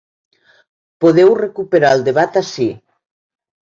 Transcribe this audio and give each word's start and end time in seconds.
Podeu 1.05 1.29
recuperar 1.41 1.93
el 1.99 2.03
debat 2.11 2.43
ací. 2.45 2.67